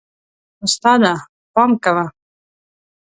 استاده، 0.65 1.13
پام 1.53 1.71
کوه. 1.83 2.05